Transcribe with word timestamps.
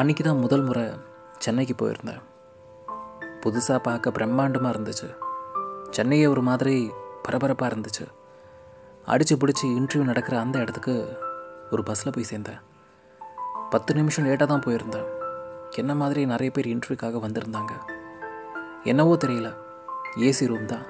அன்றைக்கி 0.00 0.22
தான் 0.22 0.38
முதல் 0.38 0.62
முறை 0.62 0.90
சென்னைக்கு 1.38 1.74
போயிருந்தேன். 1.74 2.22
புதுசாக 3.40 3.78
பார்க்க 3.78 4.10
பிரம்மாண்டமாக 4.10 4.72
இருந்துச்சு. 4.74 5.16
சென்னையே 5.90 6.26
ஒரு 6.26 6.42
மாதிரி 6.42 6.90
பரபரப்பாக 7.22 7.74
இருந்துச்சு. 7.74 8.06
அடித்து 9.04 9.36
பிடிச்சி 9.36 9.62
இன்டர்வியூ 9.62 10.04
நடக்கிற 10.04 10.38
அந்த 10.38 10.58
இடத்துக்கு 10.58 11.18
ஒரு 11.70 11.82
பஸ்ஸில் 11.82 12.12
போய் 12.12 12.28
சேர்ந்தேன். 12.30 12.60
பத்து 13.70 13.94
நிமிஷம் 13.94 14.26
லேட்டாக 14.26 14.46
தான் 14.46 14.62
போயிருந்தேன். 14.66 15.06
என்ன 15.70 15.94
மாதிரி 15.94 16.26
நிறைய 16.26 16.52
பேர் 16.52 16.66
இன்டர்வியூக்காக 16.66 17.22
வந்திருந்தாங்க. 17.26 17.72
என்னவோ 18.82 19.14
தெரியல. 19.14 19.56
ஏசி 20.16 20.46
ரூம் 20.46 20.66
தான். 20.66 20.86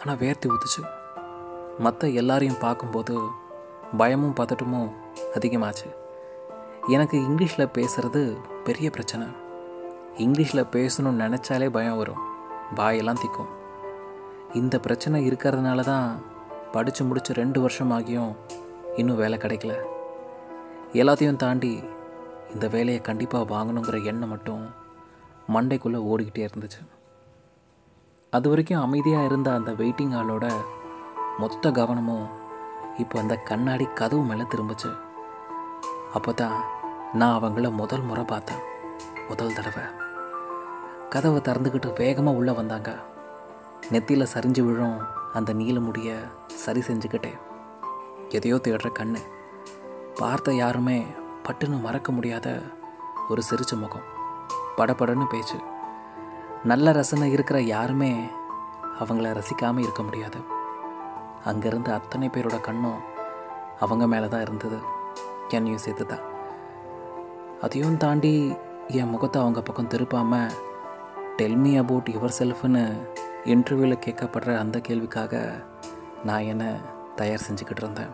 ஆனால் 0.00 0.16
வேர்த்து 0.16 0.52
ஊத்துச்சு. 0.54 0.84
மற்ற 1.78 2.08
எல்லாரையும் 2.08 2.58
பார்க்கும்போது 2.58 3.16
பயமும் 3.96 4.34
பதட்டமும் 4.40 4.90
அதிகமாச்சு. 5.34 5.90
எனக்கு 6.88 7.18
இங்கிலீஷில் 7.20 7.70
பேசுகிறது 7.72 8.36
பெரிய 8.64 8.90
பிரச்சனை. 8.90 9.26
இங்கிலீஷில் 10.16 10.68
பேசணும்னு 10.72 11.22
நினச்சாலே 11.22 11.70
பயம் 11.70 11.96
வரும். 11.96 12.18
வாயெல்லாம் 12.74 13.20
திக்கும். 13.24 13.48
இந்த 14.52 14.78
பிரச்சனை 14.78 15.30
இருக்கிறதுனால 15.30 15.80
தான் 15.80 16.22
படித்து 16.72 17.04
முடித்து 17.04 17.34
ரெண்டு 17.34 17.60
வருஷம் 17.60 17.90
ஆகியும் 17.90 18.36
இன்னும் 18.96 19.16
வேலை 19.16 19.38
கிடைக்கல. 19.38 19.74
எல்லாத்தையும் 20.92 21.36
தாண்டி 21.36 21.82
இந்த 22.52 22.68
வேலையை 22.68 23.02
கண்டிப்பாக 23.02 23.54
வாங்கணுங்கிற 23.54 24.04
எண்ணம் 24.04 24.28
மட்டும் 24.28 24.64
மண்டைக்குள்ளே 25.52 26.00
ஓடிக்கிட்டே 26.10 26.48
இருந்துச்சு. 26.48 26.88
அது 28.30 28.48
வரைக்கும் 28.48 28.80
அமைதியாக 28.80 29.24
இருந்த 29.24 29.52
அந்த 29.52 29.72
வெயிட்டிங் 29.72 30.14
ஹாலோட 30.14 30.52
மொத்த 31.38 31.70
கவனமும் 31.70 32.26
இப்போ 32.98 33.20
அந்த 33.20 33.36
கண்ணாடி 33.36 33.88
கதவு 33.94 34.22
மேலே 34.22 34.42
திரும்பிச்சு. 34.42 34.96
அப்போ 36.14 36.32
தான் 36.32 36.64
நான் 37.14 37.42
அவங்கள 37.42 37.72
முதல் 37.72 38.00
முறை 38.00 38.24
பார்த்தேன். 38.24 38.58
முதல் 39.28 39.52
தடவை. 39.52 39.82
கதவை 41.10 41.40
திறந்துக்கிட்டு 41.40 41.96
வேகமாக 41.96 42.36
உள்ளே 42.36 42.52
வந்தாங்க. 42.52 42.96
நெத்தியில் 43.90 44.26
சரிஞ்சு 44.34 44.60
விழும் 44.60 44.98
அந்த 45.32 45.52
நீல 45.52 45.80
முடிய 45.80 46.16
சரி 46.46 46.80
செஞ்சுக்கிட்டேன். 46.80 47.38
எதையோ 48.28 48.56
தேடுற 48.56 48.90
கண்ணு. 48.98 49.18
பார்த்த 50.14 50.52
யாருமே 50.52 51.06
பட்டுன்னு 51.48 51.80
மறக்க 51.80 52.12
முடியாத 52.12 52.62
ஒரு 53.28 53.42
சிரிச்ச 53.50 53.78
முகம். 53.78 54.08
படபடன்னு 54.76 55.26
பேச்சு. 55.26 55.58
நல்ல 56.64 56.92
ரசனை 56.92 57.32
இருக்கிற 57.32 57.60
யாருமே 57.60 58.24
அவங்கள 59.00 59.40
ரசிக்காமல் 59.40 59.78
இருக்க 59.78 60.02
முடியாது. 60.02 60.40
அங்கேருந்து 61.44 61.88
அத்தனை 61.88 62.28
பேரோட 62.28 62.60
கண்ணும் 62.60 63.00
அவங்க 63.80 64.06
மேலே 64.06 64.28
தான் 64.28 64.40
இருந்தது. 64.40 64.76
என்னையும் 65.48 65.80
சேர்த்து 65.80 66.06
தான் 66.06 66.32
அதையும் 67.64 67.96
தாண்டி 67.96 68.32
என் 68.88 69.10
முகத்தை 69.10 69.42
அவங்க 69.42 69.62
பக்கம் 69.62 69.88
திருப்பாமல் 69.88 70.54
டெல்மி 71.36 71.76
அபவுட் 71.78 72.08
யுவர் 72.14 72.34
செல்ஃப்னு 72.38 72.82
இன்டர்வியூவில் 73.44 74.02
கேட்கப்படுற 74.06 74.58
அந்த 74.58 74.78
கேள்விக்காக 74.78 75.64
நான் 76.24 76.48
என்னை 76.52 76.68
தயார் 77.16 77.46
செஞ்சுக்கிட்டு 77.48 77.82
இருந்தேன். 77.82 78.12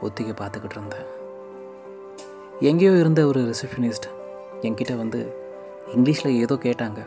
ஒத்திகை 0.00 0.34
பார்த்துக்கிட்டு 0.40 0.76
இருந்தேன். 0.78 1.06
எங்கேயோ 2.60 2.92
இருந்த 2.92 3.26
ஒரு 3.26 3.40
ரிசப்ஷனிஸ்ட் 3.40 4.08
என்கிட்ட 4.60 4.96
வந்து 4.96 5.20
இங்கிலீஷில் 5.94 6.38
ஏதோ 6.42 6.54
கேட்டாங்க. 6.54 7.00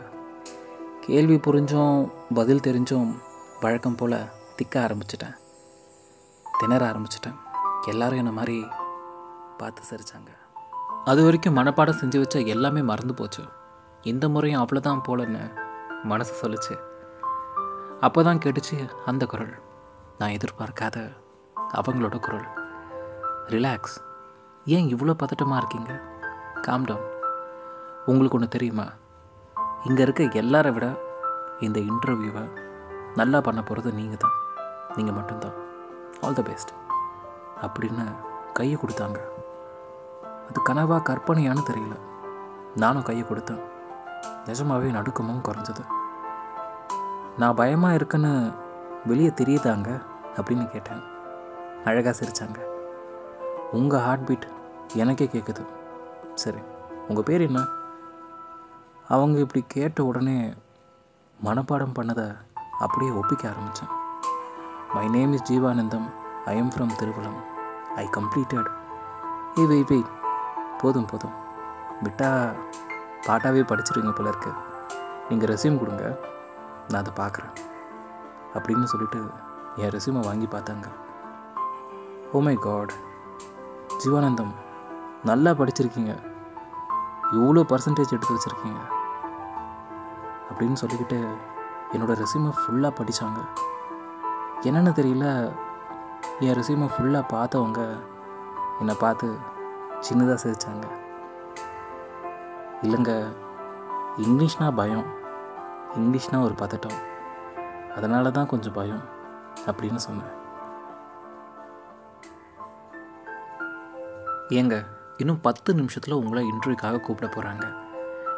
கேள்வி 1.00 1.36
புரிஞ்சும் 1.36 2.10
பதில் 2.34 2.66
தெரிஞ்சும் 2.68 3.10
வழக்கம் 3.60 3.94
போல் 3.94 4.20
திக்க 4.56 4.74
ஆரம்பிச்சிட்டேன். 4.86 5.36
திணற 6.58 6.84
ஆரம்பிச்சிட்டேன். 6.92 7.38
எல்லோரும் 7.90 8.18
என்ன 8.18 8.32
மாதிரி 8.32 8.58
பார்த்து 9.58 9.82
சிரித்தாங்க 9.90 10.39
அது 11.04 11.24
வரைக்கும் 11.24 11.56
மனப்பாடம் 11.56 11.98
செஞ்சு 12.00 12.18
வச்ச 12.18 12.38
எல்லாமே 12.40 12.82
மறந்து 12.82 13.14
போச்சு. 13.14 13.42
இந்த 14.02 14.28
முறையும் 14.28 14.66
அவ்வளோதான் 14.66 15.04
போலன்னு 15.08 15.52
மனசு 16.02 16.32
சொல்லுச்சு. 16.42 16.78
அப்போ 18.00 18.22
தான் 18.22 18.38
கேட்டுச்சு 18.38 18.90
அந்த 19.04 19.26
குரல். 19.26 19.54
நான் 20.18 20.30
எதிர்பார்க்காத 20.30 21.12
அவங்களோட 21.72 22.20
குரல். 22.20 22.46
ரிலாக்ஸ் 23.46 23.96
ஏன் 24.64 24.96
இவ்வளோ 24.96 25.14
பதட்டமாக 25.22 25.56
இருக்கீங்க? 25.56 26.00
காம் 26.62 26.84
டவுன் 26.84 27.08
உங்களுக்கு 28.06 28.36
ஒன்று 28.36 28.48
தெரியுமா? 28.48 28.86
இங்கே 29.84 30.02
இருக்க 30.02 30.24
எல்லாரை 30.24 30.72
விட 30.72 30.98
இந்த 31.60 31.80
இன்டர்வியூவை 31.80 32.50
நல்லா 33.14 33.40
பண்ண 33.40 33.62
போகிறது 33.62 33.92
நீங்கள் 33.92 34.16
தான் 34.16 34.36
நீங்கள் 34.96 35.14
மட்டும்தான். 35.14 35.56
ஆல் 36.20 36.32
த 36.32 36.42
பெஸ்ட் 36.42 36.72
அப்படின்னு 37.62 38.04
கையை 38.52 38.78
கொடுத்தாங்க. 38.80 39.29
அது 40.50 40.62
கனவா 40.68 40.98
கற்பனையான்னு 40.98 41.62
தெரியல. 41.70 41.98
நானும் 42.76 43.02
கையை 43.02 43.26
கொடுத்தேன். 43.26 43.60
நிஜமாகவே 44.46 44.90
நடுக்கமும் 44.90 45.42
குறைஞ்சது. 45.48 45.84
நான் 47.38 47.54
பயமாக 47.54 47.94
இருக்குன்னு 47.94 48.52
வெளியே 49.06 49.28
தெரியுதாங்க? 49.28 50.02
அப்படின்னு 50.36 50.66
கேட்டேன். 50.66 51.02
அழகாக 51.84 52.18
சிரித்தாங்க 52.18 52.58
உங்கள் 53.72 54.00
ஹார்ட் 54.00 54.26
பீட் 54.26 54.46
எனக்கே 54.94 55.30
கேட்குது 55.32 55.64
சரி 56.34 56.58
உங்கள் 57.08 57.22
பேர் 57.22 57.40
என்ன? 57.40 57.64
அவங்க 59.08 59.38
இப்படி 59.38 59.64
கேட்ட 59.68 60.04
உடனே 60.04 60.54
மனப்பாடம் 61.44 61.94
பண்ணதை 61.98 62.36
அப்படியே 62.78 63.10
ஒப்பிக்க 63.10 63.48
ஆரம்பித்தேன் 63.48 63.88
my 64.94 65.08
name 65.08 65.32
is 65.32 65.52
Jeevanandham 65.52 66.08
I 66.44 66.56
am 66.56 66.68
from 66.68 66.90
Thiruvalam 66.98 67.40
I 67.96 68.06
completed 68.06 68.70
a 69.58 69.66
wait 69.66 69.86
wait 69.86 70.10
போதும் 70.80 71.04
போதும். 71.04 71.36
விட்டா 72.04 72.28
பாட்டாவே 73.26 73.62
படிச்சிருவீங்க 73.70 74.12
போல 74.14 74.28
இருக்கு. 74.28 74.52
நீங்கள் 75.28 75.50
ரெசியூம் 75.54 75.78
கொடுங்க. 75.78 76.18
நான் 76.88 77.04
அதை 77.04 77.12
பார்க்குறேன். 77.16 77.52
அப்படின்னு 78.54 78.84
சொல்லிட்டு 78.84 79.20
என் 79.76 79.90
ரெசியூமை 79.90 80.24
வாங்கி 80.24 80.46
பார்த்தாங்க. 80.46 80.86
ஓ 82.32 82.40
மை 82.40 82.54
காட் 82.54 82.92
ஜீவானந்தம் 84.04 84.52
நல்லா 85.24 85.50
படிச்சிருக்கீங்க. 85.50 86.12
இவ்வளோ 87.32 87.62
பர்சன்டேஜ் 87.72 88.14
எடுத்து 88.16 88.34
வச்சுருக்கீங்க. 88.34 88.80
அப்படின்னு 90.50 90.76
சொல்லிக்கிட்டு 90.82 91.18
என்னோடய 91.92 92.22
ரெசியூமை 92.22 92.52
ஃபுல்லாக 92.60 92.98
படித்தாங்க 93.00 93.40
என்னென்னு 94.60 94.92
தெரியல. 95.00 95.26
என் 96.40 96.58
ரெசியூமை 96.58 96.88
ஃபுல்லாக 96.94 97.24
பார்த்தவங்க 97.32 97.80
என்னை 98.78 98.94
பார்த்து 98.98 99.49
சின்னதாக 100.08 100.38
சிரித்தாங்க 100.44 100.86
இல்லைங்க 102.82 103.12
இங்கிலீஷ்னால் 104.18 104.76
பயம். 104.76 105.06
இங்கிலீஷ்னால் 105.96 106.42
ஒரு 106.42 106.54
பதட்டம். 106.54 106.98
அதனால 107.96 108.30
தான் 108.30 108.46
கொஞ்சம் 108.46 108.72
பயம் 108.72 109.02
அப்படின்னு 109.66 110.00
சொன்னேன். 110.06 110.32
ஏங்க 114.48 114.86
இன்னும் 115.16 115.40
பத்து 115.40 115.74
நிமிஷத்தில் 115.74 116.14
உங்களை 116.14 116.50
இன்டர்வியூக்காக 116.50 117.00
கூப்பிட 117.00 117.28
போகிறாங்க 117.34 117.64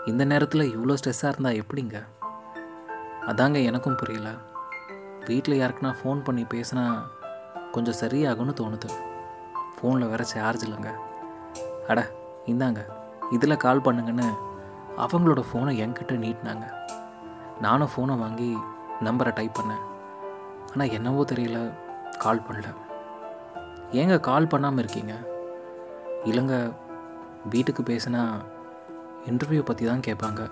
இந்த 0.04 0.24
நேரத்தில் 0.24 0.78
இவ்வளோ 0.78 0.96
ஸ்ட்ரெஸ்ஸாக 1.00 1.28
இருந்தால் 1.28 1.60
எப்படிங்க? 1.62 1.96
அதாங்க 3.26 3.64
எனக்கும் 3.64 3.96
புரியல. 3.96 4.30
வீட்டில் 5.26 5.60
யாருக்குன்னா 5.60 5.94
ஃபோன் 6.00 6.24
பண்ணி 6.24 6.44
பேசினா 6.54 6.84
கொஞ்சம் 7.70 8.00
சரியாகும்னு 8.00 8.58
தோணுது. 8.60 8.90
ஃபோனில் 9.76 10.08
வேறு 10.08 10.24
சார்ஜ் 10.24 10.64
இல்லைங்க. 10.64 10.92
அட 11.88 12.10
இந்தாங்க. 12.46 12.80
இதில் 13.30 13.62
கால் 13.64 13.84
பண்ணுங்கன்னு 13.86 14.28
அவங்களோட 15.04 15.42
ஃபோனை 15.48 15.72
என்கிட்ட 15.84 16.14
நீட்டினாங்க. 16.24 16.66
நானும் 17.60 17.92
ஃபோனை 17.92 18.18
வாங்கி 18.18 18.56
நம்பரை 19.00 19.32
டைப் 19.34 19.58
பண்ணேன். 19.58 19.84
ஆனால் 20.72 20.90
என்னவோ 20.90 21.24
தெரியல 21.32 21.74
கால் 22.18 22.44
பண்ணல. 22.46 22.68
ஏங்க 23.90 24.20
கால் 24.20 24.46
பண்ணாமல் 24.46 24.82
இருக்கீங்க? 24.84 25.14
இல்லைங்க 26.24 26.72
வீட்டுக்கு 27.52 27.82
பேசினா 27.82 28.22
இன்டர்வியூ 29.30 29.62
பற்றி 29.62 29.84
தான் 29.86 30.04
கேட்பாங்க. 30.08 30.50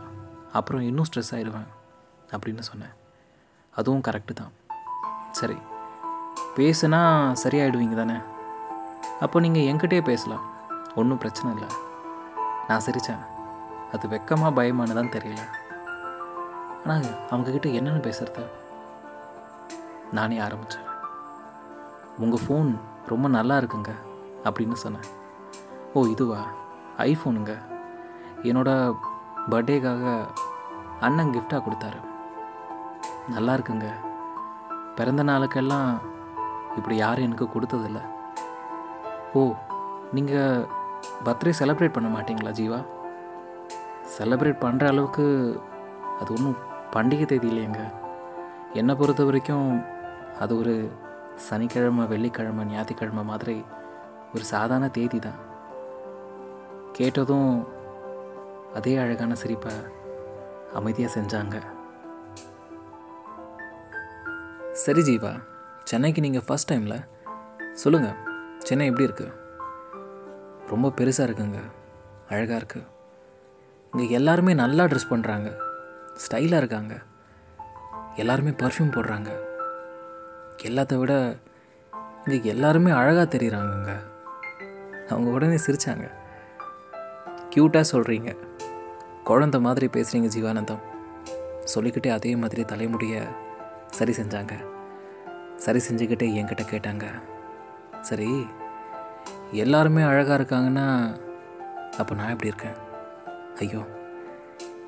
அப்புறம் 0.53 0.81
இன்னும் 0.81 1.07
ஸ்ட்ரெஸ் 1.09 1.33
ஆயிடுவேன் 1.37 1.69
அப்படின்னு 2.33 2.59
சொன்னேன். 2.59 2.95
அதுவும் 3.75 4.05
கரெக்டு 4.09 4.33
தான். 4.33 4.53
சரி 5.33 5.59
பேசுனா 6.57 7.01
சரியாயிடுவீங்க 7.43 7.95
தானே? 7.95 8.17
அப்போ 9.21 9.41
நீங்கள் 9.41 9.63
என்கிட்டே 9.63 10.01
பேசலாம். 10.01 10.50
ஒன்றும் 10.95 11.19
பிரச்சனை 11.19 11.53
இல்லை. 11.53 11.69
நான் 12.69 12.85
சிரித்தேன் 12.87 13.25
அது 13.93 14.09
வெக்கமாக 14.09 14.57
பயமானு 14.59 14.99
தான் 14.99 15.15
தெரியல. 15.17 15.43
ஆனால் 16.85 17.09
அவங்கக்கிட்ட 17.31 17.69
என்னென்னு 17.79 18.07
பேசுகிறது 18.07 18.45
நானே 20.13 20.39
ஆரம்பித்தேன் 20.39 20.87
உங்கள் 22.19 22.43
ஃபோன் 22.45 22.71
ரொம்ப 23.07 23.29
நல்லா 23.29 23.57
இருக்குங்க 23.57 23.93
அப்படின்னு 24.45 24.73
சொன்னேன். 24.73 25.09
ஓ 25.95 26.05
இதுவா? 26.05 26.41
ஐஃபோனுங்க 26.99 27.55
என்னோட 28.43 28.71
பர்த்டேக்காக 29.51 30.27
அண்ணன் 31.01 31.33
கிஃப்டாக 31.35 31.65
கொடுத்தாரு. 31.67 32.01
நல்லா 33.29 33.55
இருக்குங்க. 33.55 33.89
பிறந்த 34.97 35.25
நாளுக்கெல்லாம் 35.25 35.91
இப்படி 36.77 36.97
யாரும் 36.97 37.25
எனக்கு 37.25 37.49
கொடுத்ததில்ல. 37.55 38.01
ஓ 39.35 39.53
நீங்கள் 40.13 40.69
பர்த்டே 41.27 41.53
செலப்ரேட் 41.61 41.97
பண்ண 41.97 42.09
மாட்டீங்களா 42.17 42.53
ஜீவா? 42.61 42.81
செலப்ரேட் 44.17 44.63
பண்ணுற 44.65 44.85
அளவுக்கு 44.93 45.27
அது 46.21 46.31
ஒன்றும் 46.37 46.59
பண்டிகை 46.95 47.27
தேதி 47.27 47.49
இல்லையங்க. 47.53 47.83
என்னை 48.81 48.95
பொறுத்த 48.95 49.25
வரைக்கும் 49.25 49.69
அது 50.43 50.53
ஒரு 50.59 50.75
சனிக்கிழமை 51.49 52.05
வெள்ளிக்கிழமை 52.07 52.65
ஞாயிற்றுக்கிழமை 52.73 53.25
மாதிரி 53.33 53.57
ஒரு 54.35 54.45
சாதாரண 54.53 54.89
தேதி 54.89 55.19
தான். 55.19 55.41
கேட்டதும் 56.97 57.53
அதே 58.79 58.97
அழகான 58.97 59.35
சிரிப்பை 59.43 59.75
அமைதியாக 60.79 61.15
செஞ்சாங்க. 61.17 61.57
சரி 64.83 65.03
ஜீவா 65.09 65.33
சென்னைக்கு 65.91 66.21
நீங்கள் 66.27 66.47
ஃபஸ்ட் 66.49 66.71
டைமில் 66.73 66.99
சொல்லுங்கள் 67.83 68.19
சென்னை 68.69 68.87
எப்படி 68.91 69.09
இருக்குது 69.09 69.37
ரொம்ப 70.73 70.89
பெருசாக 70.99 71.27
இருக்குங்க. 71.29 71.61
அழகாக 72.33 72.59
இருக்குது 72.61 72.89
இங்கே 73.93 74.15
எல்லாருமே 74.19 74.53
நல்லா 74.63 74.85
ட்ரெஸ் 74.91 75.13
பண்ணுறாங்க 75.13 75.49
ஸ்டைலாக 76.25 76.61
இருக்காங்க. 76.63 76.95
எல்லாருமே 78.23 78.53
பர்ஃப்யூம் 78.63 78.95
போடுறாங்க. 78.97 79.31
எல்லாத்த 80.69 80.95
விட 81.01 81.13
இங்கே 82.27 82.49
எல்லாருமே 82.55 82.91
அழகாக 83.01 83.27
தெரியுறாங்கங்க. 83.35 83.93
அவங்க 85.13 85.29
உடனே 85.37 85.59
சிரித்தாங்க 85.67 86.07
க்யூட்டாக 87.55 87.91
சொல்கிறீங்க 87.93 88.31
குழந்த 89.29 89.57
மாதிரி 89.67 89.87
பேசுகிறீங்க 89.97 90.29
ஜீவானந்தம். 90.37 90.83
சொல்லிக்கிட்டே 91.73 92.11
அதே 92.19 92.33
மாதிரி 92.43 92.63
தலைமுடிய 92.73 93.23
சரி 93.99 94.13
செஞ்சாங்க. 94.21 94.55
சரி 95.65 95.81
செஞ்சுக்கிட்டே 95.89 96.29
என்கிட்ட 96.41 96.65
கேட்டாங்க. 96.73 97.07
சரி 98.09 98.29
எல்லாருமே 99.53 100.03
அழகாக 100.03 100.43
இருக்காங்கன்னா 100.43 101.19
அப்போ 101.99 102.15
நான் 102.15 102.29
எப்படி 102.29 102.51
இருக்கேன்? 102.51 102.77
ஐயோ 103.59 103.87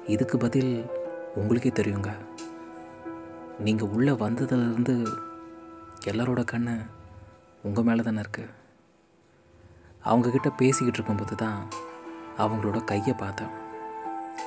இதுக்கு 0.06 0.38
பதில் 0.38 0.90
உங்களுக்கே 1.34 1.68
தெரியுங்க. 1.68 2.10
நீங்கள் 3.58 3.88
உள்ளே 3.88 4.12
வந்ததுலேருந்து 4.12 5.06
எல்லாரோட 6.04 6.44
கண்ணு 6.52 6.86
உங்கள் 7.62 7.84
மேலே 7.84 8.02
தானே 8.02 8.20
இருக்குது 8.20 8.48
அவங்கக்கிட்ட 10.04 10.50
பேசிக்கிட்டு 10.56 10.98
இருக்கும்போது 10.98 11.34
தான் 11.36 11.68
அவங்களோட 12.38 12.84
கையை 12.84 13.14
பார்த்தேன். 13.14 13.52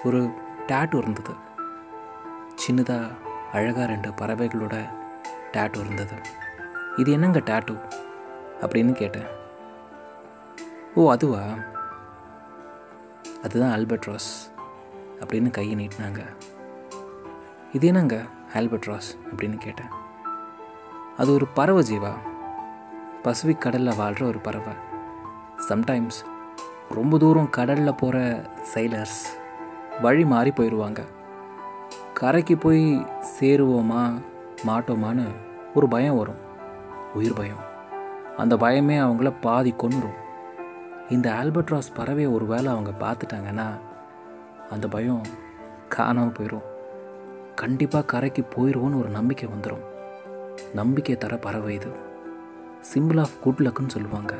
ஒரு 0.04 0.30
டேட்டு 0.68 0.96
இருந்தது. 0.96 1.34
சின்னதாக 2.68 3.16
அழகாக 3.52 3.86
ரெண்டு 3.86 4.10
பறவைகளோட 4.10 4.90
டேட்டு 5.52 5.80
இருந்தது. 5.80 6.18
இது 6.98 7.12
என்னங்க 7.12 7.40
டேட்டு 7.40 7.80
அப்படின்னு 8.62 8.92
கேட்டேன். 8.92 9.44
ஓ 10.96 11.12
அதுவா? 11.12 11.42
அதுதான் 13.44 13.80
ஆல்பட்ராஸ் 13.80 14.52
அப்படின்னு 15.20 15.52
கையை 15.52 15.88
நீட்டினாங்க. 15.88 16.26
இது 17.74 17.88
என்னங்க 17.88 18.22
ஆல்பட்ராஸ் 18.54 19.10
அப்படின்னு 19.32 19.58
கேட்டேன். 19.58 19.88
அது 21.18 21.34
ஒரு 21.34 21.48
பறவை 21.48 21.84
ஜீவா. 21.92 22.12
பசிபிக் 23.24 23.62
கடலில் 23.62 23.96
வாழ்கிற 23.96 24.26
ஒரு 24.26 24.40
பறவை. 24.40 24.74
சம்டைம்ஸ் 25.70 26.26
ரொம்ப 26.90 27.18
தூரம் 27.18 27.50
கடலில் 27.50 27.96
போகிற 27.96 28.46
சைலர்ஸ் 28.74 29.22
வழி 30.02 30.26
மாறி 30.26 30.50
போயிடுவாங்க 30.50 31.06
கரைக்கு 32.14 32.58
போய் 32.58 33.06
சேருவோமா 33.40 34.22
மாட்டோமான்னு 34.68 35.28
ஒரு 35.74 35.88
பயம் 35.88 36.18
வரும். 36.18 36.40
உயிர் 37.14 37.34
பயம். 37.34 37.64
அந்த 38.38 38.56
பயமே 38.56 38.98
அவங்கள 39.00 39.34
பாதி 39.42 39.74
கொன்னுரும் 39.78 40.24
இந்த 41.10 41.32
ஆல்பட்ராஸ் 41.32 41.96
பறவையை 41.96 42.34
ஒரு 42.34 42.46
வேளை 42.46 42.68
அவங்க 42.72 42.92
பார்த்துட்டாங்கன்னா 43.00 43.66
அந்த 44.70 44.88
பயம் 44.88 45.26
காணாமல் 45.90 46.32
போயிடும் 46.32 46.66
கண்டிப்பாக 47.56 48.06
கரைக்கு 48.06 48.42
போயிடுவோன்னு 48.56 49.00
ஒரு 49.00 49.10
நம்பிக்கை 49.10 49.50
வந்துடும் 49.50 49.84
நம்பிக்கை 50.74 51.18
தர 51.18 51.38
பறவை 51.38 51.74
இது. 51.76 51.92
சிம்பிள் 52.94 53.20
ஆஃப் 53.20 53.36
குட் 53.42 53.60
லக்குன்னு 53.60 53.96
சொல்லுவாங்க. 53.96 54.34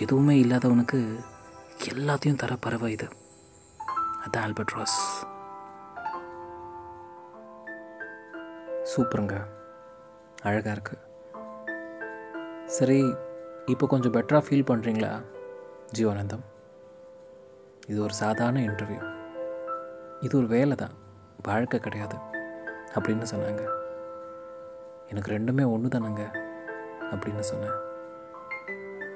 எதுவுமே 0.00 0.42
இல்லாதவனுக்கு 0.42 1.00
எல்லாத்தையும் 1.88 2.40
தர 2.42 2.56
பறவை 2.60 2.92
இது. 2.92 3.08
அதான் 4.24 4.44
ஆல்பட்ராஸ். 4.46 4.98
சூப்பருங்க. 8.92 9.36
அழகாக 10.42 10.76
இருக்குது 10.76 11.06
சரி 12.66 13.14
இப்போ 13.66 13.86
கொஞ்சம் 13.86 14.12
பெட்டராக 14.12 14.42
ஃபீல் 14.46 14.68
பண்ணுறீங்களா 14.70 15.12
ஜீவானந்தம். 15.98 16.40
இது 17.86 18.02
ஒரு 18.02 18.12
சாதாரண 18.12 18.60
இன்டர்வியூ 18.60 19.18
இது 20.20 20.38
ஒரு 20.38 20.46
வேலை 20.46 20.76
தான். 20.76 20.90
வாழ்க்கை 21.42 21.80
கிடையாது. 21.80 22.16
அப்படின்னு 22.94 23.26
சொன்னாங்க. 23.34 23.68
எனக்கு 25.08 25.32
ரெண்டுமே 25.32 25.72
ஒன்று 25.72 25.98
தானங்க. 25.98 26.38
அப்படின்னு 27.10 27.38
சொன்னேன். 27.38 27.70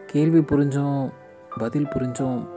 கேள்வி 0.07 0.39
புரிஞ்சும் 0.39 1.13
பதில் 1.59 1.87
புரிஞ்சும் 1.87 2.49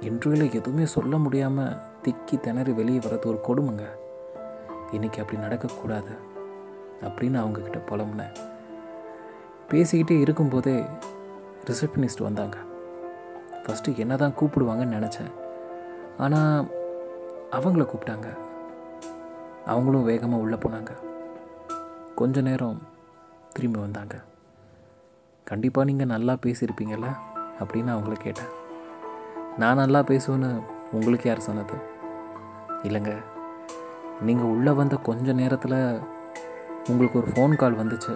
இன்டர்வியூவில் 0.00 0.54
எதுவுமே 0.54 0.86
சொல்ல 0.86 1.16
முடியாமல் 1.16 1.76
திக்கி 2.02 2.40
திணறி 2.40 2.72
வெளியே 2.72 2.98
வர்றது 2.98 3.26
ஒரு 3.26 3.40
கொடுமைங்க. 3.48 3.84
இன்றைக்கி 4.92 5.20
அப்படி 5.20 5.38
நடக்கக்கூடாது. 5.38 6.18
அப்படின்னு 7.02 7.40
அவங்கக்கிட்ட 7.40 7.82
புலம்புனேன். 7.86 8.36
பேசிக்கிட்டே 9.70 10.20
இருக்கும்போதே 10.20 10.84
ரிசப்ஷனிஸ்ட் 11.64 12.22
வந்தாங்க. 12.22 12.58
ஃபஸ்ட்டு 13.68 13.96
என்ன 13.96 14.16
தான் 14.16 14.34
கூப்பிடுவாங்கன்னு 14.40 14.96
நினச்சேன். 14.96 15.32
ஆனால் 16.18 16.68
அவங்கள 17.50 17.86
கூப்பிட்டாங்க. 17.88 18.28
அவங்களும் 19.66 20.04
வேகமாக 20.04 20.42
உள்ளே 20.42 20.56
போனாங்க. 20.56 20.92
கொஞ்ச 22.14 22.40
நேரம் 22.40 22.82
திரும்பி 23.52 23.78
வந்தாங்க. 23.78 24.22
கண்டிப்பாக 25.44 25.86
நீங்கள் 25.86 26.06
நல்லா 26.06 26.32
பேசியிருப்பீங்கள்ல 26.32 27.08
அப்படின்னு 27.60 27.90
அவங்கள 27.96 28.12
கேட்டேன். 28.12 28.52
நான் 29.56 29.76
நல்லா 29.76 30.00
பேசுவேன்னு 30.00 30.62
உங்களுக்கு 30.92 31.28
யார் 31.28 31.40
சொன்னது? 31.40 31.74
இல்லைங்க. 32.82 33.14
நீங்கள் 34.22 34.50
உள்ளே 34.50 34.70
வந்த 34.70 34.96
கொஞ்ச 34.96 35.32
நேரத்தில் 35.32 36.00
உங்களுக்கு 36.88 37.18
ஒரு 37.18 37.30
ஃபோன் 37.32 37.56
கால் 37.56 37.78
வந்துச்சு. 37.78 38.14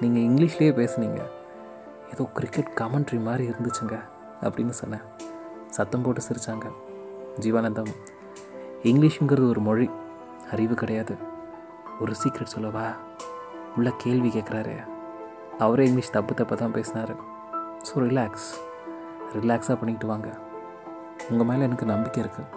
நீங்கள் 0.00 0.22
இங்கிலீஷ்லேயே 0.22 0.72
பேசுனீங்க. 0.80 1.22
ஏதோ 2.12 2.24
கிரிக்கெட் 2.34 2.72
கமெண்ட்ரி 2.74 3.22
மாதிரி 3.22 3.50
இருந்துச்சுங்க. 3.50 3.98
அப்படின்னு 4.46 4.74
சொன்னேன். 4.80 5.04
சத்தம் 5.76 6.04
போட்டு 6.04 6.22
சிரித்தாங்க 6.28 6.68
ஜீவானந்தம் 7.42 7.92
இங்கிலீஷுங்கிறது 8.90 9.46
ஒரு 9.52 9.60
மொழி 9.68 9.86
அறிவு 10.54 10.74
கிடையாது. 10.74 11.14
ஒரு 12.00 12.12
சீக்ரெட் 12.22 12.54
சொல்லவா? 12.54 12.86
உள்ள 13.76 13.90
கேள்வி 14.02 14.28
கேட்குறாரு 14.28 14.74
அவரே 15.64 15.84
இங்கிலீஷ் 15.88 16.14
தப்பு 16.16 16.32
தப்பாக 16.34 16.56
தான் 16.62 16.74
பேசினார். 16.78 17.14
ஸோ 17.88 17.94
ரிலாக்ஸ் 18.06 18.48
ரிலாக்ஸாக 19.36 19.76
பண்ணிக்கிட்டு 19.80 20.10
வாங்க. 20.12 20.28
உங்கள் 21.30 21.48
மேலே 21.50 21.62
எனக்கு 21.68 21.86
நம்பிக்கை 21.92 22.20
இருக்குது 22.24 22.50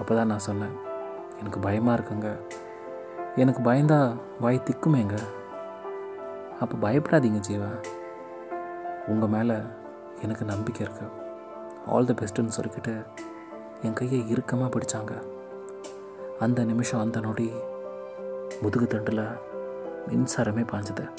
அப்போ 0.00 0.12
தான் 0.14 0.30
நான் 0.32 0.46
சொன்னேன். 0.48 0.74
எனக்கு 1.40 1.58
பயமாக 1.66 1.96
இருக்குங்க. 1.98 2.30
எனக்கு 3.42 3.60
பயந்தா 3.68 3.98
வாய் 4.40 4.66
திக்குமேங்க. 4.68 5.16
அப்போ 6.60 6.74
பயப்படாதீங்க 6.86 7.40
ஜீவா. 7.48 7.70
உங்கள் 9.12 9.32
மேலே 9.34 9.56
எனக்கு 10.22 10.44
நம்பிக்கை 10.44 10.86
இருக்கு. 10.86 11.08
ஆல் 11.86 12.04
தி 12.04 12.12
பெஸ்ட்டுன்னு 12.12 12.50
சொல்லிக்கிட்டு 12.56 13.06
என் 13.82 13.92
கையை 13.92 14.30
இறுக்கமாக 14.30 14.78
பிடிச்சாங்க. 14.78 15.22
அந்த 16.40 16.64
நிமிஷம் 16.64 17.00
அந்த 17.00 17.20
நொடி 17.20 17.52
முதுகு 18.62 18.86
தண்டில் 18.86 19.38
மின்சாரமே 20.08 20.64
பாஞ்சுது. 20.72 21.10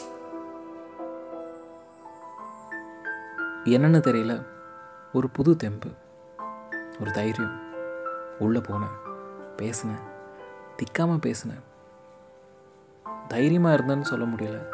என்னென்னு 3.66 4.02
தெரியல. 4.08 4.46
ஒரு 5.14 5.30
புது 5.30 5.56
தெம்பு 5.56 5.90
ஒரு 7.00 7.12
தைரியம். 7.12 7.70
உள்ளே 8.40 8.60
போனேன் 8.60 8.98
பேசினேன் 9.56 10.04
திக்காமல் 10.78 11.18
பேசினேன். 11.18 11.60
தைரியமாக 13.28 13.76
இருந்தேன்னு 13.76 14.02
சொல்ல 14.02 14.26
முடியல. 14.26 14.66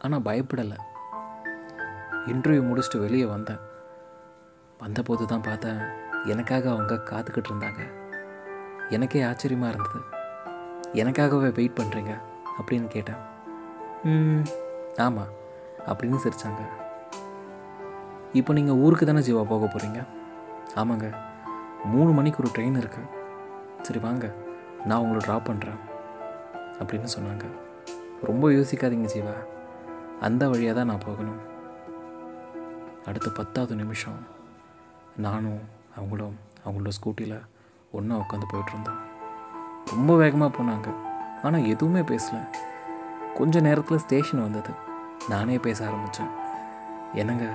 ஆனால் 0.00 0.20
பயப்படலை. 0.20 0.76
இன்டர்வியூ 2.28 2.66
முடிச்சுட்டு 2.66 2.98
வெளியே 2.98 3.24
வந்தேன். 3.24 3.58
வந்தபோது 4.78 5.26
தான் 5.26 5.40
பார்த்தேன் 5.40 5.78
எனக்காக 6.24 6.70
அவங்க 6.70 6.94
காத்துக்கிட்டு 6.94 7.44
இருந்தாங்க. 7.50 7.90
எனக்கே 8.88 9.22
ஆச்சரியமாக 9.22 9.74
இருந்தது. 9.74 10.00
எனக்காகவே 10.92 11.54
வெயிட் 11.54 11.78
பண்ணுறீங்க 11.80 12.20
அப்படின்னு 12.60 12.86
கேட்டேன். 12.86 13.16
"ம், 14.04 14.46
ஆமாம் 14.96 15.28
அப்படின்னு 15.86 16.18
சிரிச்சாங்க. 16.24 16.60
இப்போ 18.32 18.52
நீங்கள் 18.52 18.74
ஊருக்கு 18.74 19.06
தானே 19.06 19.20
ஜீவா 19.20 19.44
போக 19.44 19.66
போகிறீங்க 19.66 20.06
ஆமாங்க 20.76 21.14
மூணு 21.84 22.10
மணிக்கு 22.10 22.42
ஒரு 22.42 22.52
ட்ரெயின் 22.58 22.76
இருக்கு. 22.76 23.02
சரி 23.82 23.98
வாங்க 23.98 24.34
நான் 24.84 24.98
உங்களை 24.98 25.26
ட்ராப் 25.26 25.48
பண்ணுறேன் 25.48 25.78
அப்படின்னு 26.78 27.06
சொன்னாங்க. 27.18 27.44
ரொம்ப 28.22 28.50
யோசிக்காதீங்க 28.50 29.08
ஜீவா. 29.16 29.32
அந்த 30.20 30.48
வழியாக 30.48 30.76
தான் 30.76 30.86
நான் 30.86 30.98
போகணும். 30.98 31.56
அடுத்த 33.08 33.28
பத்தாவது 33.30 33.74
நிமிஷம் 33.74 34.18
நானும் 35.16 35.60
அவங்களும் 35.96 36.34
அவங்களோட 36.64 36.92
ஸ்கூட்டியில் 36.96 37.38
ஒன்றா 37.92 38.16
உட்காந்து 38.16 38.46
போயிட்டுருந்தோம். 38.52 39.02
ரொம்ப 39.92 40.16
வேகமாக 40.16 40.50
போனாங்க. 40.56 40.88
ஆனால் 41.42 41.66
எதுவுமே 41.66 42.00
பேசல. 42.00 42.38
கொஞ்ச 43.38 43.60
நேரத்தில் 43.60 44.02
ஸ்டேஷன் 44.04 44.44
வந்தது. 44.46 44.72
நானே 45.28 45.56
பேச 45.58 45.86
ஆரம்பித்தேன் 45.86 46.32
என்னங்க 47.14 47.46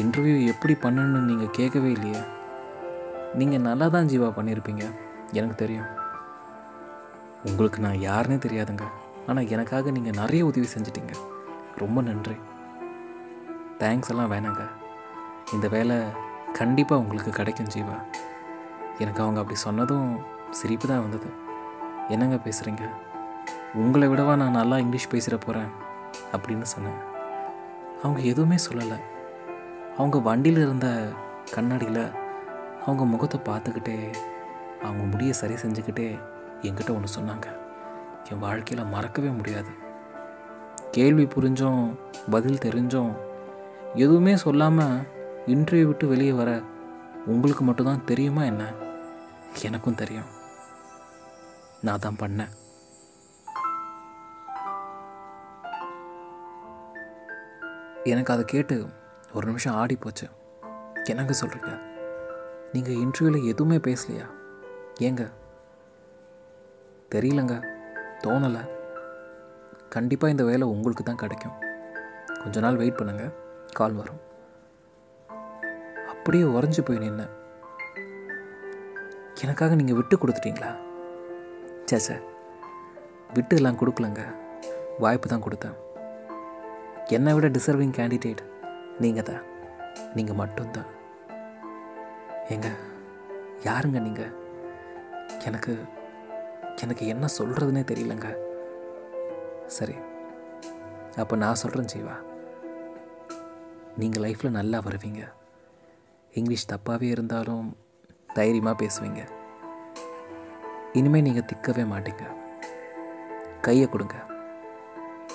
இன்டர்வியூ 0.00 0.38
எப்படி 0.52 0.74
பண்ணணும்னு 0.74 1.28
நீங்கள் 1.30 1.54
கேட்கவே 1.58 1.90
இல்லையே. 1.90 2.22
நீங்கள் 3.34 3.64
நல்லா 3.68 3.88
தான் 3.94 4.10
ஜீவா 4.12 4.28
பண்ணியிருப்பீங்க 4.38 4.84
எனக்கு 5.32 5.54
தெரியும். 5.54 5.88
உங்களுக்கு 7.44 7.80
நான் 7.86 8.04
யாருன்னே 8.08 8.38
தெரியாதுங்க. 8.46 8.84
ஆனால் 9.26 9.50
எனக்காக 9.54 9.90
நீங்கள் 9.90 10.18
நிறைய 10.22 10.44
உதவி 10.44 10.68
செஞ்சிட்டீங்க. 10.74 11.14
ரொம்ப 11.76 12.00
நன்றி. 12.02 12.36
தேங்க்ஸ் 13.78 14.08
எல்லாம் 14.08 14.32
வேணாங்க. 14.32 14.60
இந்த 15.52 15.68
வேலை 15.68 15.96
கண்டிப்பாக 16.52 17.02
உங்களுக்கு 17.02 17.30
கிடைக்கும் 17.30 17.66
ஜீவா. 17.66 17.96
எனக்கு 18.98 19.22
அவங்க 19.22 19.40
அப்படி 19.40 19.58
சொன்னதும் 19.58 20.18
சிரிப்பு 20.50 20.86
தான் 20.86 21.00
வந்தது. 21.00 21.26
என்னங்க 22.08 22.38
பேசுகிறீங்க 22.44 22.90
உங்களை 23.74 24.08
விடவா 24.08 24.36
நான் 24.36 24.50
நல்லா 24.50 24.78
இங்கிலீஷ் 24.78 25.08
பேசிட 25.08 25.30
போகிறேன் 25.30 25.68
அப்படின்னு 26.32 26.62
சொன்னேன். 26.62 26.98
அவங்க 28.02 28.20
எதுவுமே 28.20 28.54
சொல்லலை. 28.70 29.00
அவங்க 29.98 30.18
வண்டியில் 30.18 30.60
இருந்த 30.60 31.08
கண்ணாடியில் 31.52 32.10
அவங்க 32.86 33.04
முகத்தை 33.04 33.40
பார்த்துக்கிட்டே 33.44 34.14
அவங்க 34.82 35.02
முடியை 35.04 35.32
சரி 35.32 35.54
செஞ்சுக்கிட்டே 35.54 36.20
என்கிட்ட 36.62 36.90
ஒன்று 36.90 37.20
சொன்னாங்க. 37.20 37.46
என் 38.32 38.38
வாழ்க்கையில் 38.38 38.86
மறக்கவே 38.86 39.28
முடியாது. 39.28 39.68
கேள்வி 40.90 41.24
புரிஞ்சும் 41.24 41.98
பதில் 42.30 42.58
தெரிஞ்சும் 42.58 43.16
எதுவுமே 43.94 44.36
சொல்லாமல் 44.36 45.00
இன்டர்வியூ 45.46 45.84
விட்டு 45.84 46.06
வெளியே 46.06 46.32
வர 46.32 46.62
உங்களுக்கு 47.26 47.64
மட்டும்தான் 47.64 48.04
தெரியுமா 48.04 48.42
என்ன? 48.42 48.72
எனக்கும் 49.62 49.94
தெரியும். 49.94 50.24
நான் 51.80 51.98
தான் 51.98 52.16
பண்ணேன். 52.18 52.48
எனக்கு 58.04 58.32
அதை 58.32 58.44
கேட்டு 58.44 58.86
ஒரு 59.32 59.46
நிமிஷம் 59.46 59.74
ஆடி 59.74 59.96
போச்சு. 59.96 60.28
எனக்கு 61.04 61.36
சொல்கிறீங்க 61.40 61.80
நீங்கள் 62.72 62.94
இன்டர்வியூவில் 62.94 63.44
எதுவுமே 63.44 63.76
பேசலையா? 63.76 64.30
ஏங்க? 65.00 65.32
தெரியலங்க. 67.14 67.62
தோணலை. 68.20 68.68
கண்டிப்பாக 69.88 70.30
இந்த 70.30 70.44
வேலை 70.44 70.68
உங்களுக்கு 70.68 71.02
தான் 71.02 71.16
கிடைக்கும். 71.16 71.52
கொஞ்ச 72.42 72.60
நாள் 72.60 72.76
வெயிட் 72.76 72.96
பண்ணுங்கள் 72.96 73.46
கால் 73.80 73.98
வரும். 74.00 74.20
அப்படியே 76.12 76.44
உறைஞ்சி 76.56 76.82
போய் 76.86 77.02
நின்ன 77.04 77.22
எனக்காக 79.44 79.74
நீங்கள் 79.80 79.98
விட்டு 79.98 80.14
கொடுத்துட்டீங்களா? 80.16 80.70
சே 81.90 81.98
சே 82.06 82.16
விட்டு 83.36 83.54
எல்லாம் 83.58 83.78
கொடுக்கலங்க. 83.80 84.22
வாய்ப்பு 85.04 85.26
தான் 85.32 85.44
கொடுத்தேன். 85.44 85.76
என்னை 87.16 87.32
விட 87.36 87.46
டிசர்விங் 87.56 87.94
கேண்டிடேட் 87.98 88.42
நீங்கள் 89.04 89.26
தான் 89.30 89.44
நீங்கள் 90.16 90.38
மட்டும்தான். 90.40 90.90
ஏங்க 92.54 92.68
யாருங்க 93.68 93.98
நீங்கள் 94.08 94.34
எனக்கு 95.48 95.72
எனக்கு 96.84 97.04
என்ன 97.12 97.26
சொல்கிறதுனே 97.38 97.82
தெரியலங்க. 97.90 98.28
சரி 99.76 99.96
அப்போ 101.22 101.36
நான் 101.44 101.60
சொல்கிறேன் 101.62 101.90
ஜீவா. 101.92 102.16
நீங்கள் 103.98 104.22
லைஃப்பில் 104.22 104.50
நல்லா 104.50 104.78
வருவீங்க. 104.78 105.28
இங்கிலீஷ் 106.32 106.66
தப்பாகவே 106.70 107.02
இருந்தாலும் 107.02 107.76
தைரியமாக 108.34 108.86
பேசுவீங்க. 108.86 109.28
இனிமேல் 110.92 111.22
நீங்கள் 111.22 111.42
திக்கவே 111.42 111.80
மாட்டீங்க. 111.80 112.22
கையை 113.60 113.88
கொடுங்க. 113.88 114.14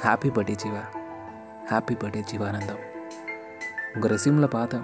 Happy 0.04 0.30
birthday 0.30 0.56
Jeeva. 0.64 0.84
Happy 1.66 1.92
birthday 1.92 2.24
Jeevanandham. 2.32 2.80
உங்கள் 3.94 4.18
ரெசியூமில் 4.18 4.48
பார்த்தேன். 4.48 4.82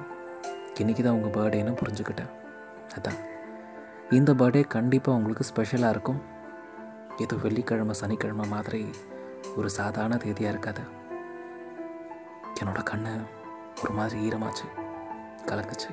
இன்றைக்கி 0.76 1.04
தான் 1.04 1.14
உங்கள் 1.14 1.32
பர்த்டேன்னு 1.32 1.78
புரிஞ்சுக்கிட்டேன். 1.84 2.30
அதான். 2.98 3.20
இந்த 4.10 4.34
பர்த்டே 4.34 4.68
கண்டிப்பாக 4.68 5.18
உங்களுக்கு 5.18 5.44
ஸ்பெஷலாக 5.44 5.90
இருக்கும். 5.90 6.22
ஏதோ 7.18 7.36
வெள்ளிக்கிழமை 7.36 7.96
சனிக்கிழமை 7.96 8.48
மாதிரி 8.48 8.90
ஒரு 9.56 9.70
சாதாரண 9.70 10.16
தேதியாக 10.16 10.56
இருக்காது. 10.56 10.82
என்னோட 12.64 12.80
கண்ணு 12.90 13.38
ஒரு 13.84 13.94
மாதிரி 13.94 14.30
ஈரமாச்சு 14.30 14.68
கலக்குச்சு 15.46 15.92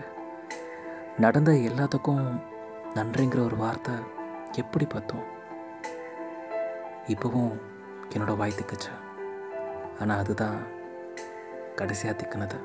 நடந்த 1.18 1.50
எல்லாத்துக்கும் 1.52 2.24
நன்றிங்கிற 2.94 3.44
ஒரு 3.44 3.56
வார்த்தை 3.56 3.94
எப்படி 4.52 4.84
பார்த்தோம்? 4.84 5.26
இப்போவும் 7.06 7.52
என்னோட 8.08 8.36
வாய் 8.36 8.54
திக்குச்சு 8.56 8.92
ஆனால் 10.00 10.18
அதுதான் 10.18 10.58
கடைசியாக 11.74 12.16
திக்குனது. 12.20 12.58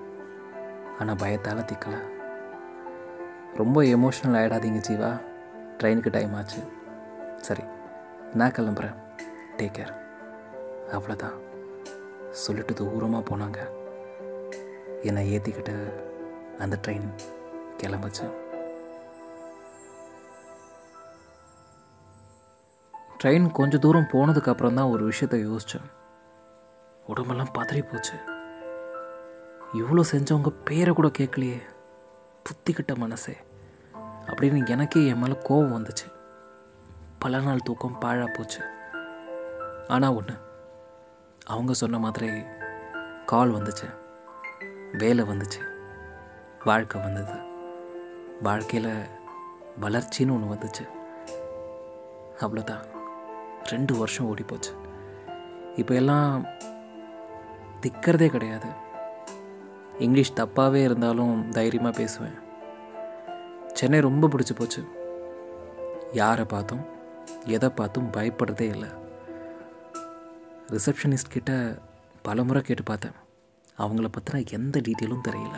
ஆனால் 0.99 1.15
பயத்தால் 1.15 1.69
திக்கலை. 1.71 2.01
ரொம்ப 3.55 3.83
எமோஷ்னல் 3.83 4.37
ஆகிடாதீங்க 4.41 4.81
ஜீவா. 4.89 5.11
ட்ரெயினுக்கு 5.79 6.09
டைம் 6.09 6.33
ஆச்சு. 6.33 6.61
சரி 7.37 7.63
நான் 8.33 8.51
கிளம்புறேன். 8.51 8.97
டேக் 9.57 9.77
கேர் 9.77 9.93
அவ்வளோதான் 10.91 11.37
சொல்லிட்டு 12.29 12.73
தூரமாக 12.73 13.23
போனாங்க. 13.31 13.59
என்னை 15.03 15.37
ஏற்றிக்கிட்டு 15.37 16.03
அந்த 16.59 16.79
ட்ரெயின் 16.87 17.13
கிளம்புச்சு. 17.77 18.31
ட்ரெயின் 23.23 23.51
கொஞ்சம் 23.51 23.79
தூரம் 23.79 24.07
போனதுக்கப்புறம் 24.11 24.73
தான் 24.73 24.89
ஒரு 24.89 25.07
விஷயத்த 25.07 25.57
யோசித்தேன் 25.59 25.91
உடம்பெல்லாம் 27.07 27.51
பதறி 27.53 27.91
போச்சு. 27.91 28.13
இவ்வளோ 29.73 30.01
செஞ்சவங்க 30.11 30.49
பேரை 30.65 30.93
கூட 30.93 31.07
கேட்கலையே. 31.07 31.61
புத்திக்கிட்ட 32.43 32.95
மனசே. 32.95 33.37
அப்படின்னு 34.25 34.69
எனக்கே 34.69 35.07
என் 35.07 35.17
மேலே 35.17 35.37
கோவம் 35.49 35.77
வந்துச்சு. 35.77 36.11
பல 37.19 37.39
நாள் 37.39 37.63
தூக்கம் 37.63 38.01
பாழா 38.01 38.33
போச்சு. 38.33 38.61
ஆனால் 39.87 40.15
ஒன்று 40.15 40.33
அவங்க 41.45 41.73
சொன்ன 41.73 41.99
மாதிரி 41.99 42.43
கால் 43.25 43.51
வந்துச்சு. 43.51 43.99
வேலை 44.97 45.25
வந்துச்சு. 45.25 45.61
வாழ்க்கை 46.65 47.01
வந்தது. 47.01 47.33
வாழ்க்கையில் 48.41 48.93
வளர்ச்சின்னு 49.81 50.31
ஒன்று 50.31 50.53
வந்துச்சு. 50.53 50.87
அவ்வளோதான் 52.39 52.85
ரெண்டு 53.63 53.97
வருஷம் 53.97 54.25
ஓடி 54.25 54.43
போச்சு. 54.43 54.73
இப்போ 55.75 55.95
எல்லாம் 55.95 56.45
திக்கிறதே 57.81 58.27
கிடையாது. 58.27 58.67
இங்கிலீஷ் 59.99 60.33
தப்பாகவே 60.33 60.83
இருந்தாலும் 60.83 61.49
தைரியமாக 61.49 61.97
பேசுவேன். 61.97 62.33
சென்னை 63.73 63.99
ரொம்ப 63.99 64.27
பிடிச்சி 64.27 64.55
போச்சு. 64.55 64.87
யாரை 66.11 66.45
பார்த்தும் 66.45 66.85
எதை 67.45 67.69
பார்த்தும் 67.69 68.11
பயப்படுறதே 68.11 68.61
இல்லை. 68.61 68.89
ரிசப்ஷனிஸ்ட் 70.67 71.31
கிட்ட 71.31 71.77
பல 72.21 72.43
முறை 72.43 72.61
கேட்டு 72.61 72.83
பார்த்தேன். 72.83 73.11
அவங்கள 73.83 74.07
பற்றின 74.15 74.41
எந்த 74.57 74.75
டீட்டெயிலும் 74.87 75.25
தெரியல. 75.27 75.57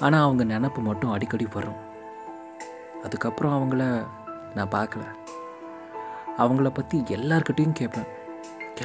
ஆனால் 0.00 0.24
அவங்க 0.26 0.44
நினப்பு 0.44 0.80
மட்டும் 0.88 1.10
அடிக்கடி 1.10 1.46
வரும். 1.56 1.80
அதுக்கப்புறம் 3.02 3.54
அவங்கள 3.56 3.84
நான் 4.56 4.74
பார்க்கல. 4.76 5.04
அவங்கள 6.42 6.68
பற்றி 6.70 6.96
எல்லார்கிட்டேயும் 7.16 7.78
கேட்பேன் 7.80 8.10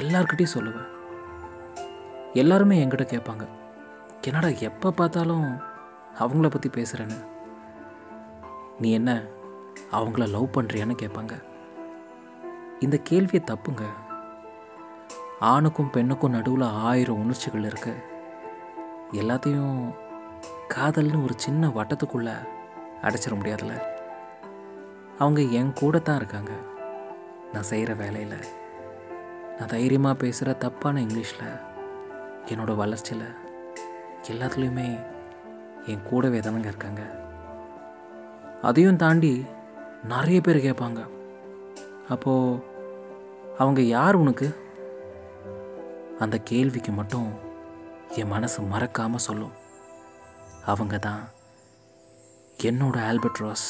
எல்லார்கிட்டையும் 0.00 0.54
சொல்லுவேன். 0.56 0.88
எல்லாருமே 2.32 2.76
என்கிட்ட 2.82 3.04
கேட்பாங்க. 3.12 3.44
என்னடா 4.26 4.48
எப்போ 4.68 4.88
பார்த்தாலும் 4.90 5.46
அவங்கள 6.18 6.48
பற்றி 6.50 6.68
பேசுகிறேன்னு 6.76 7.18
நீ 8.82 8.90
என்ன 8.98 9.10
அவங்கள 9.98 10.24
லவ் 10.34 10.54
பண்ணுறியான்னு 10.54 10.94
கேட்பாங்க. 11.02 11.34
இந்த 12.80 12.96
கேள்வியை 13.08 13.42
தப்புங்க. 13.46 13.84
ஆணுக்கும் 15.50 15.90
பெண்ணுக்கும் 15.90 16.34
நடுவில் 16.36 16.66
ஆயிரம் 16.88 17.20
உணர்ச்சிகள் 17.22 17.68
இருக்குது 17.70 18.09
எல்லாத்தையும் 19.12 19.94
காதல்னு 20.74 21.22
ஒரு 21.22 21.32
சின்ன 21.36 21.68
வட்டத்துக்குள்ளே 21.68 22.32
அடைச்சிட 23.02 23.30
முடியாதுல்ல? 23.30 23.82
அவங்க 25.18 25.40
என் 25.40 25.72
கூட 25.72 25.98
தான் 25.98 26.16
இருக்காங்க. 26.16 26.50
நான் 27.52 27.62
செய்கிற 27.62 27.94
வேலையில் 27.94 28.44
நான் 29.58 29.66
தைரியமாக 29.66 30.14
பேசுகிற 30.14 30.52
தப்பான 30.52 31.00
இங்கிலீஷில் 31.00 31.60
என்னோட 32.46 32.76
வளர்ச்சியில் 32.76 33.26
எல்லாத்துலேயுமே 34.30 35.06
என் 35.86 36.02
கூடவே 36.02 36.38
தானங்க 36.38 36.58
இருக்காங்க. 36.58 37.00
அதையும் 38.62 38.96
தாண்டி 38.96 39.46
நிறைய 40.04 40.40
பேர் 40.40 40.56
கேட்பாங்க. 40.56 41.06
அப்போது 42.08 42.62
அவங்க 43.58 43.80
யார் 43.80 44.14
உனக்கு? 44.14 44.56
அந்த 46.18 46.38
கேள்விக்கு 46.38 46.92
மட்டும் 46.92 47.48
என் 48.10 48.26
மனசு 48.26 48.62
மறக்காமல் 48.62 49.18
சொல்லும். 49.18 49.52
அவங்க 50.64 50.98
தான் 50.98 51.28
என்னோட 52.62 53.06
ஆல்பர்ட் 53.06 53.36
ரோஸ் 53.36 53.68